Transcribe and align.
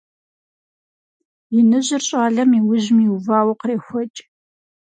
Иныжьыр 1.57 2.01
щӀалэм 2.07 2.51
и 2.57 2.61
ужьым 2.69 2.99
иувауэ 3.07 3.53
кърехуэкӀ. 3.59 4.21